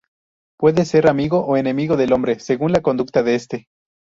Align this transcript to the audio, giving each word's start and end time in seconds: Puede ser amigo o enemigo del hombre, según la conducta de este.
Puede 0.57 0.85
ser 0.85 1.05
amigo 1.07 1.45
o 1.45 1.57
enemigo 1.57 1.95
del 1.95 2.11
hombre, 2.13 2.39
según 2.39 2.71
la 2.71 2.81
conducta 2.81 3.21
de 3.21 3.35
este. 3.35 3.67